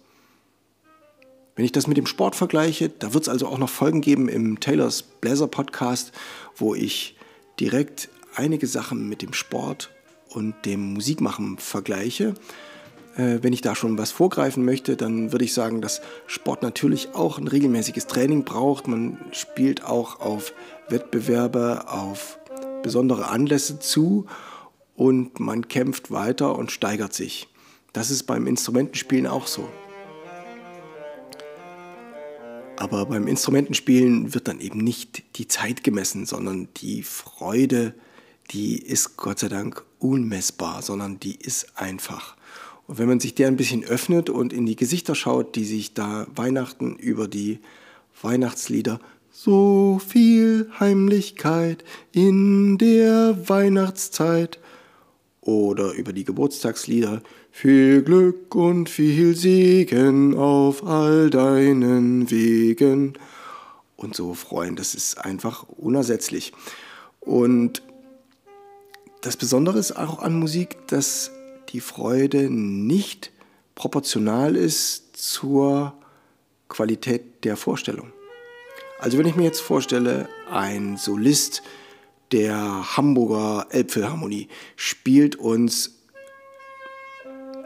Wenn 1.55 1.67
ich 1.67 1.73
das 1.73 1.87
mit 1.87 1.99
dem 1.99 2.07
Sport 2.07 2.35
vergleiche, 2.35 2.89
da 2.89 3.13
wird 3.13 3.25
es 3.25 3.29
also 3.29 3.47
auch 3.49 3.59
noch 3.59 3.69
Folgen 3.69 4.01
geben 4.01 4.29
im 4.29 4.61
Taylors 4.61 5.03
Blazer 5.03 5.49
Podcast, 5.49 6.13
wo 6.57 6.75
ich 6.75 7.17
direkt 7.61 8.09
einige 8.35 8.67
Sachen 8.67 9.09
mit 9.09 9.21
dem 9.21 9.35
Sport 9.35 9.91
und 10.31 10.55
dem 10.65 10.95
Musikmachen 10.95 11.59
vergleiche. 11.59 12.33
Äh, 13.17 13.39
wenn 13.43 13.53
ich 13.53 13.61
da 13.61 13.75
schon 13.75 13.99
was 13.99 14.11
vorgreifen 14.11 14.65
möchte, 14.65 14.97
dann 14.97 15.33
würde 15.33 15.45
ich 15.45 15.55
sagen, 15.55 15.81
dass 15.81 16.01
Sport 16.27 16.63
natürlich 16.63 17.15
auch 17.15 17.39
ein 17.39 17.49
regelmäßiges 17.49 18.07
Training 18.07 18.45
braucht. 18.45 18.89
Man 18.89 19.19
spielt 19.33 19.85
auch 19.85 20.21
auf 20.21 20.53
Wettbewerbe, 20.89 21.89
auf 21.89 22.39
besondere 22.83 23.29
Anlässe 23.29 23.79
zu 23.79 24.27
und 24.97 25.41
man 25.41 25.69
kämpft 25.69 26.11
weiter 26.11 26.57
und 26.59 26.73
steigert 26.73 27.13
sich. 27.13 27.49
Das 27.93 28.11
ist 28.11 28.25
beim 28.25 28.47
Instrumentenspielen 28.47 29.27
auch 29.27 29.47
so. 29.47 29.69
Aber 32.77 33.07
beim 33.07 33.29
Instrumentenspielen 33.29 34.35
wird 34.35 34.49
dann 34.49 34.59
eben 34.61 34.79
nicht 34.79 35.37
die 35.37 35.47
Zeit 35.47 35.85
gemessen, 35.85 36.27
sondern 36.27 36.69
die 36.79 37.03
Freude, 37.03 37.95
die 38.51 38.79
ist 38.79 39.17
Gott 39.17 39.39
sei 39.39 39.49
Dank 39.49 39.85
unmessbar, 39.99 40.83
sondern 40.83 41.21
die 41.21 41.37
ist 41.37 41.79
einfach. 41.79 42.37
Und 42.87 42.99
wenn 42.99 43.09
man 43.09 43.21
sich 43.21 43.35
der 43.35 43.49
ein 43.49 43.57
bisschen 43.57 43.85
öffnet 43.85 44.31
und 44.31 44.53
in 44.53 44.67
die 44.67 44.77
Gesichter 44.77 45.15
schaut, 45.15 45.57
die 45.57 45.65
sich 45.65 45.95
da 45.95 46.27
Weihnachten 46.35 46.97
über 46.97 47.29
die 47.29 47.61
Weihnachtslieder 48.21 49.01
so 49.31 50.01
viel 50.07 50.71
Heimlichkeit 50.79 51.85
in 52.13 52.77
der 52.79 53.49
Weihnachtszeit 53.49 54.59
oder 55.41 55.93
über 55.93 56.13
die 56.13 56.25
Geburtstagslieder 56.25 57.23
viel 57.51 58.03
Glück 58.03 58.55
und 58.55 58.89
viel 58.89 59.37
Segen 59.37 60.37
auf 60.37 60.87
all 60.87 61.31
deinen 61.31 62.31
Wegen 62.31 63.15
und 63.97 64.15
so 64.15 64.35
freuen. 64.35 64.77
Das 64.77 64.95
ist 64.95 65.19
einfach 65.19 65.65
unersetzlich. 65.69 66.53
Und 67.21 67.83
das 69.21 69.37
Besondere 69.37 69.79
ist 69.79 69.93
auch 69.93 70.19
an 70.21 70.39
Musik, 70.39 70.77
dass 70.89 71.31
die 71.71 71.81
Freude 71.81 72.51
nicht 72.51 73.33
proportional 73.75 74.57
ist 74.57 75.17
zur 75.17 75.95
Qualität 76.69 77.45
der 77.45 77.57
Vorstellung. 77.57 78.13
Also 78.99 79.19
wenn 79.19 79.27
ich 79.27 79.37
mir 79.37 79.45
jetzt 79.45 79.61
vorstelle, 79.61 80.29
ein 80.51 80.97
Solist 80.97 81.63
der 82.31 82.97
Hamburger 82.97 83.67
Elbphilharmonie 83.71 84.49
spielt 84.77 85.37
uns 85.37 85.99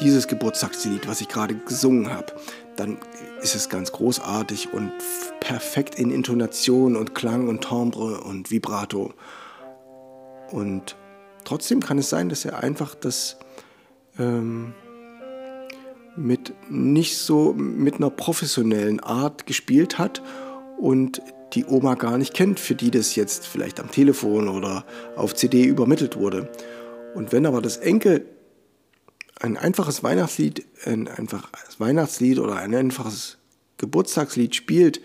dieses 0.01 0.29
Geburtstagslied, 0.29 1.07
was 1.07 1.21
ich 1.21 1.29
gerade 1.29 1.55
gesungen 1.55 2.11
habe, 2.11 2.35
dann 2.77 2.99
ist 3.41 3.55
es 3.55 3.69
ganz 3.69 3.93
großartig 3.93 4.73
und 4.73 4.93
perfekt 5.41 5.95
in 5.97 6.11
Intonation 6.11 6.97
und 6.97 7.15
Klang 7.15 7.49
und 7.49 7.63
Timbre 7.63 8.21
und 8.21 8.51
Vibrato. 8.51 9.15
Und 10.51 10.97
trotzdem 11.45 11.81
kann 11.81 11.99
es 11.99 12.11
sein, 12.11 12.29
dass 12.29 12.45
er 12.45 12.63
einfach 12.63 12.95
das 12.95 13.39
ähm, 14.19 14.75
mit 16.17 16.55
nicht 16.71 17.19
so 17.19 17.53
mit 17.53 17.97
einer 17.97 18.11
professionellen 18.11 19.01
Art 19.01 19.47
gespielt 19.47 19.99
hat 19.99 20.23
und 20.79 21.21
die 21.53 21.65
Oma 21.65 21.95
gar 21.95 22.19
nicht 22.19 22.35
kennt, 22.35 22.59
für 22.59 22.75
die 22.75 22.91
das 22.91 23.15
jetzt 23.15 23.47
vielleicht 23.47 23.81
am 23.81 23.91
Telefon 23.91 24.49
oder 24.49 24.85
auf 25.15 25.35
CD 25.35 25.65
übermittelt 25.65 26.17
wurde. 26.17 26.51
Und 27.15 27.33
wenn 27.33 27.47
aber 27.47 27.63
das 27.63 27.77
Enkel 27.77 28.27
ein 29.41 29.57
einfaches 29.57 30.03
Weihnachtslied, 30.03 30.67
ein 30.85 31.09
einfaches 31.09 31.79
Weihnachtslied 31.79 32.39
oder 32.39 32.57
ein 32.57 32.75
einfaches 32.75 33.39
Geburtstagslied 33.79 34.55
spielt 34.55 35.01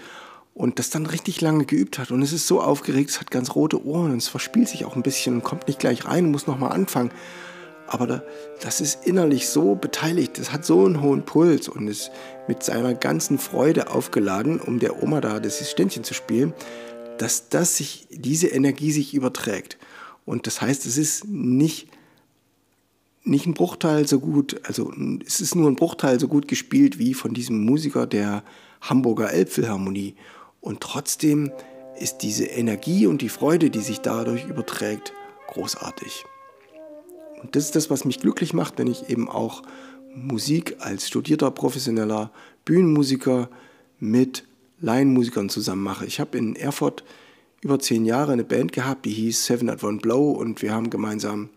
und 0.53 0.79
das 0.79 0.89
dann 0.89 1.05
richtig 1.05 1.41
lange 1.41 1.65
geübt 1.65 1.99
hat 1.99 2.11
und 2.11 2.21
es 2.21 2.33
ist 2.33 2.47
so 2.47 2.61
aufgeregt, 2.61 3.09
es 3.09 3.19
hat 3.19 3.31
ganz 3.31 3.55
rote 3.55 3.85
Ohren 3.85 4.11
und 4.11 4.17
es 4.17 4.27
verspielt 4.27 4.69
sich 4.69 4.85
auch 4.85 4.95
ein 4.95 5.03
bisschen 5.03 5.35
und 5.35 5.43
kommt 5.43 5.67
nicht 5.67 5.79
gleich 5.79 6.05
rein, 6.05 6.31
muss 6.31 6.47
nochmal 6.47 6.71
anfangen. 6.71 7.11
Aber 7.91 8.07
da, 8.07 8.24
das 8.62 8.79
ist 8.79 9.05
innerlich 9.05 9.50
so 9.50 9.75
beteiligt, 9.75 10.39
es 10.39 10.53
hat 10.53 10.65
so 10.65 10.86
einen 10.86 11.01
hohen 11.01 11.25
Puls 11.25 11.67
und 11.67 11.89
ist 11.89 12.10
mit 12.48 12.63
seiner 12.63 12.93
ganzen 12.93 13.38
Freude 13.38 13.89
aufgeladen, 13.89 14.62
um 14.62 14.79
der 14.79 15.03
Oma 15.03 15.19
da 15.19 15.41
das 15.41 15.69
Ständchen 15.69 16.05
zu 16.05 16.13
spielen, 16.13 16.53
dass 17.17 17.50
das 17.50 17.75
sich, 17.75 18.07
diese 18.10 18.48
Energie 18.48 18.93
sich 18.93 19.13
überträgt. 19.13 19.77
Und 20.25 20.48
das 20.48 20.62
heißt, 20.62 20.86
es 20.86 20.98
ist 20.98 21.27
nicht 21.27 21.89
nicht 23.24 23.45
ein 23.45 23.53
Bruchteil 23.53 24.07
so 24.07 24.19
gut, 24.19 24.62
also 24.63 24.91
es 25.27 25.41
ist 25.41 25.53
nur 25.53 25.69
ein 25.69 25.75
Bruchteil 25.75 26.19
so 26.19 26.27
gut 26.27 26.48
gespielt 26.48 26.98
wie 26.98 27.13
von 27.13 27.36
diesem 27.36 27.63
Musiker 27.63 28.07
der 28.07 28.43
Hamburger 28.79 29.31
Elbphilharmonie. 29.31 30.15
Und 30.60 30.79
trotzdem 30.79 31.51
ist 32.00 32.19
diese 32.19 32.45
Energie 32.45 33.05
und 33.05 33.21
die 33.21 33.29
Freude, 33.29 33.69
die 33.69 33.81
sich 33.81 34.00
dadurch 34.00 34.45
überträgt, 34.48 35.13
großartig. 35.50 36.25
Und 37.41 37.55
das 37.55 37.65
ist 37.65 37.75
das, 37.75 37.89
was 37.89 38.05
mich 38.05 38.19
glücklich 38.19 38.53
macht, 38.53 38.77
wenn 38.77 38.88
ich 38.88 39.10
eben 39.10 39.29
auch 39.29 39.63
Musik 40.13 40.77
als 40.79 41.07
studierter 41.07 41.51
professioneller 41.51 42.31
Bühnenmusiker 42.65 43.50
mit 44.00 44.45
Laienmusikern 44.79 45.50
zusammen 45.50 45.83
mache. 45.83 46.05
Ich 46.05 46.19
habe 46.19 46.38
in 46.38 46.55
Erfurt 46.55 47.03
über 47.62 47.79
zehn 47.79 48.05
Jahre 48.05 48.33
eine 48.33 48.43
Band 48.43 48.74
gehabt, 48.74 49.05
die 49.05 49.12
hieß 49.12 49.45
Seven 49.45 49.69
at 49.69 49.83
One 49.83 50.00
Blow 50.00 50.31
und 50.31 50.62
wir 50.62 50.74
haben 50.74 50.89
gemeinsam 50.89 51.50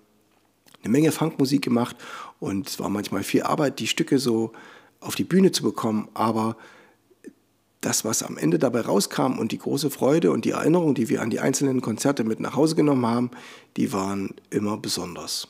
eine 0.83 0.93
Menge 0.93 1.12
Funkmusik 1.12 1.62
gemacht 1.62 1.97
und 2.41 2.69
es 2.69 2.79
war 2.79 2.91
manchmal 2.91 3.23
viel 3.23 3.43
Arbeit, 3.43 3.79
die 3.79 3.87
Stücke 3.87 4.19
so 4.19 4.53
auf 5.00 5.14
die 5.14 5.25
Bühne 5.25 5.53
zu 5.53 5.62
bekommen, 5.62 6.09
aber 6.12 6.57
das, 7.81 8.05
was 8.05 8.23
am 8.23 8.38
Ende 8.38 8.59
dabei 8.59 8.81
rauskam 8.81 9.38
und 9.38 9.53
die 9.53 9.59
große 9.59 9.91
Freude 9.91 10.31
und 10.31 10.45
die 10.45 10.50
Erinnerung, 10.50 10.95
die 10.95 11.09
wir 11.09 11.23
an 11.23 11.31
die 11.31 11.41
einzelnen 11.41 11.81
Konzerte 11.81 12.25
mit 12.25 12.41
nach 12.41 12.55
Hause 12.55 12.75
genommen 12.76 13.07
haben, 13.07 13.31
die 13.76 13.93
waren 13.93 14.35
immer 14.50 14.76
besonders. 14.76 15.49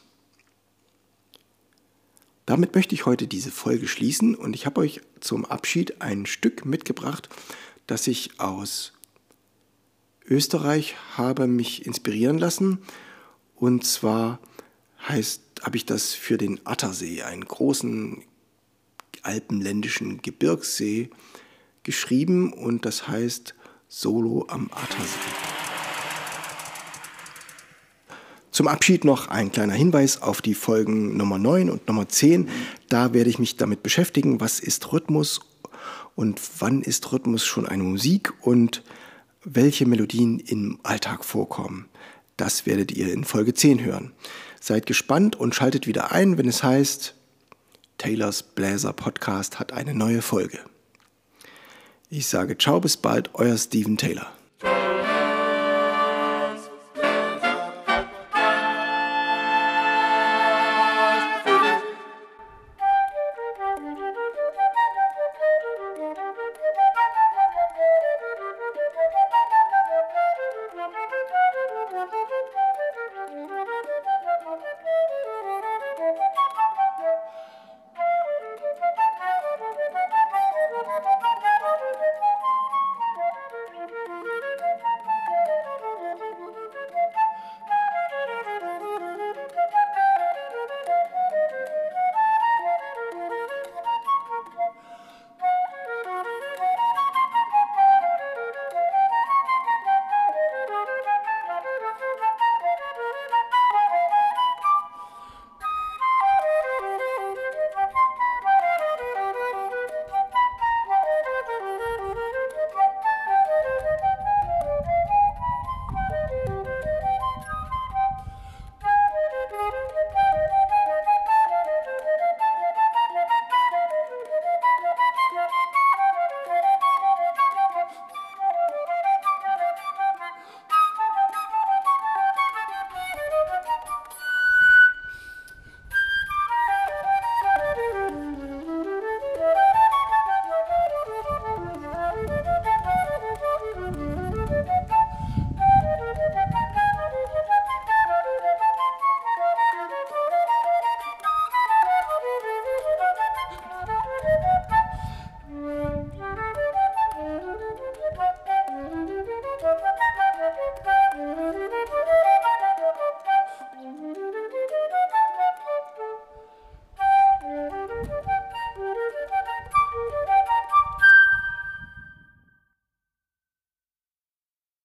Damit 2.46 2.74
möchte 2.74 2.94
ich 2.94 3.06
heute 3.06 3.26
diese 3.26 3.50
Folge 3.50 3.88
schließen 3.88 4.34
und 4.34 4.54
ich 4.54 4.66
habe 4.66 4.80
euch 4.82 5.00
zum 5.20 5.44
Abschied 5.44 6.02
ein 6.02 6.26
Stück 6.26 6.66
mitgebracht, 6.66 7.28
das 7.86 8.06
ich 8.06 8.38
aus 8.38 8.92
Österreich 10.28 10.96
habe 11.16 11.46
mich 11.46 11.86
inspirieren 11.86 12.38
lassen 12.38 12.78
und 13.54 13.84
zwar 13.86 14.40
heißt, 15.08 15.40
habe 15.62 15.76
ich 15.76 15.86
das 15.86 16.14
für 16.14 16.36
den 16.36 16.60
Attersee, 16.66 17.22
einen 17.22 17.44
großen 17.44 18.22
alpenländischen 19.22 20.20
Gebirgssee, 20.20 21.10
geschrieben 21.82 22.52
und 22.52 22.84
das 22.84 23.08
heißt 23.08 23.54
Solo 23.88 24.46
am 24.48 24.70
Attersee. 24.72 25.53
Zum 28.54 28.68
Abschied 28.68 29.04
noch 29.04 29.26
ein 29.26 29.50
kleiner 29.50 29.72
Hinweis 29.72 30.22
auf 30.22 30.40
die 30.40 30.54
Folgen 30.54 31.16
Nummer 31.16 31.40
9 31.40 31.68
und 31.68 31.88
Nummer 31.88 32.08
10. 32.08 32.48
Da 32.88 33.12
werde 33.12 33.28
ich 33.28 33.40
mich 33.40 33.56
damit 33.56 33.82
beschäftigen, 33.82 34.40
was 34.40 34.60
ist 34.60 34.92
Rhythmus 34.92 35.40
und 36.14 36.40
wann 36.60 36.82
ist 36.82 37.10
Rhythmus 37.10 37.44
schon 37.44 37.66
eine 37.66 37.82
Musik 37.82 38.32
und 38.42 38.84
welche 39.42 39.86
Melodien 39.86 40.38
im 40.38 40.78
Alltag 40.84 41.24
vorkommen. 41.24 41.88
Das 42.36 42.64
werdet 42.64 42.92
ihr 42.92 43.12
in 43.12 43.24
Folge 43.24 43.54
10 43.54 43.84
hören. 43.84 44.12
Seid 44.60 44.86
gespannt 44.86 45.34
und 45.34 45.56
schaltet 45.56 45.88
wieder 45.88 46.12
ein, 46.12 46.38
wenn 46.38 46.46
es 46.46 46.62
heißt, 46.62 47.16
Taylors 47.98 48.44
Bläser 48.44 48.92
Podcast 48.92 49.58
hat 49.58 49.72
eine 49.72 49.94
neue 49.94 50.22
Folge. 50.22 50.60
Ich 52.08 52.28
sage 52.28 52.56
ciao, 52.56 52.78
bis 52.78 52.98
bald, 52.98 53.30
euer 53.34 53.58
Steven 53.58 53.96
Taylor. 53.96 54.30